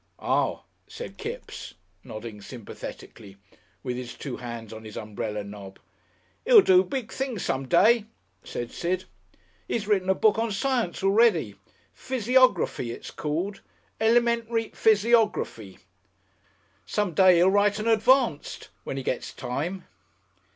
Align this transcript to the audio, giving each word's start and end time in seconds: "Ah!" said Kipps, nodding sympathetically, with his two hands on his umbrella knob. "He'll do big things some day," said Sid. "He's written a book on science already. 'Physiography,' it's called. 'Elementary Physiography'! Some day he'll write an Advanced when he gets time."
"Ah!" 0.17 0.63
said 0.87 1.17
Kipps, 1.17 1.75
nodding 2.03 2.41
sympathetically, 2.41 3.37
with 3.83 3.97
his 3.97 4.15
two 4.15 4.37
hands 4.37 4.73
on 4.73 4.83
his 4.83 4.97
umbrella 4.97 5.43
knob. 5.43 5.77
"He'll 6.43 6.61
do 6.63 6.83
big 6.83 7.11
things 7.13 7.43
some 7.45 7.67
day," 7.67 8.05
said 8.43 8.71
Sid. 8.71 9.05
"He's 9.67 9.87
written 9.87 10.09
a 10.09 10.15
book 10.15 10.39
on 10.39 10.51
science 10.51 11.03
already. 11.03 11.53
'Physiography,' 11.93 12.89
it's 12.89 13.11
called. 13.11 13.61
'Elementary 13.99 14.69
Physiography'! 14.69 15.77
Some 16.87 17.13
day 17.13 17.35
he'll 17.35 17.51
write 17.51 17.77
an 17.77 17.87
Advanced 17.87 18.69
when 18.83 18.97
he 18.97 19.03
gets 19.03 19.31
time." 19.31 19.85